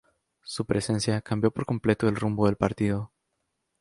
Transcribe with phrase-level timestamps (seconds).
[0.41, 3.11] Su presencia cambió por completo el rumbo del partido.